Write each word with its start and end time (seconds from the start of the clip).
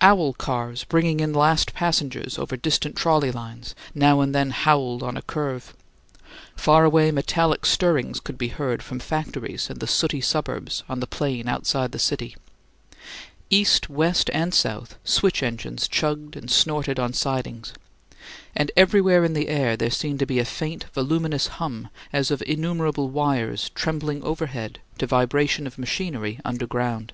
"Owl" 0.00 0.32
cars, 0.34 0.84
bringing 0.84 1.18
in 1.18 1.32
last 1.34 1.74
passengers 1.74 2.38
over 2.38 2.56
distant 2.56 2.94
trolley 2.94 3.32
lines, 3.32 3.74
now 3.96 4.20
and 4.20 4.32
then 4.32 4.50
howled 4.50 5.02
on 5.02 5.16
a 5.16 5.22
curve; 5.22 5.74
faraway 6.54 7.10
metallic 7.10 7.66
stirrings 7.66 8.20
could 8.20 8.38
be 8.38 8.46
heard 8.46 8.80
from 8.80 9.00
factories 9.00 9.68
in 9.68 9.80
the 9.80 9.88
sooty 9.88 10.20
suburbs 10.20 10.84
on 10.88 11.00
the 11.00 11.06
plain 11.08 11.48
outside 11.48 11.90
the 11.90 11.98
city; 11.98 12.36
east, 13.50 13.90
west, 13.90 14.30
and 14.32 14.54
south, 14.54 14.94
switch 15.02 15.42
engines 15.42 15.88
chugged 15.88 16.36
and 16.36 16.48
snorted 16.48 17.00
on 17.00 17.12
sidings; 17.12 17.72
and 18.54 18.70
everywhere 18.76 19.24
in 19.24 19.32
the 19.34 19.48
air 19.48 19.76
there 19.76 19.90
seemed 19.90 20.20
to 20.20 20.26
be 20.26 20.38
a 20.38 20.44
faint, 20.44 20.84
voluminous 20.94 21.48
hum 21.58 21.88
as 22.12 22.30
of 22.30 22.40
innumerable 22.46 23.08
wires 23.08 23.68
trembling 23.74 24.22
overhead 24.22 24.78
to 24.98 25.08
vibration 25.08 25.66
of 25.66 25.76
machinery 25.76 26.38
underground. 26.44 27.12